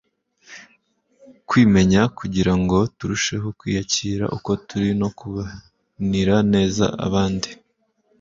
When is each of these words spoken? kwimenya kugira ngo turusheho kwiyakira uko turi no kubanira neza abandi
kwimenya 1.47 2.01
kugira 2.17 2.53
ngo 2.61 2.77
turusheho 2.97 3.47
kwiyakira 3.59 4.25
uko 4.37 4.51
turi 4.67 4.91
no 5.01 5.09
kubanira 5.17 6.35
neza 6.53 6.85
abandi 7.07 7.49